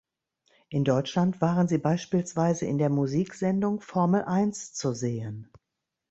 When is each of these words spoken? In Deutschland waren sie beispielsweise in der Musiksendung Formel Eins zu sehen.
In 0.69 0.83
Deutschland 0.83 1.41
waren 1.41 1.67
sie 1.67 1.77
beispielsweise 1.77 2.65
in 2.65 2.79
der 2.79 2.89
Musiksendung 2.89 3.81
Formel 3.81 4.23
Eins 4.23 4.73
zu 4.73 4.93
sehen. 4.95 5.51